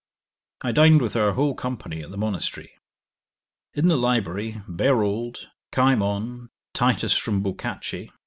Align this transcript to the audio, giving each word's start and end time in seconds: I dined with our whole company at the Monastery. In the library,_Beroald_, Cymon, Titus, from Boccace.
I 0.63 0.71
dined 0.71 0.99
with 0.99 1.15
our 1.15 1.33
whole 1.33 1.53
company 1.53 2.01
at 2.01 2.09
the 2.09 2.17
Monastery. 2.17 2.71
In 3.75 3.87
the 3.87 3.95
library,_Beroald_, 3.97 5.45
Cymon, 5.71 6.49
Titus, 6.73 7.13
from 7.15 7.43
Boccace. 7.43 8.09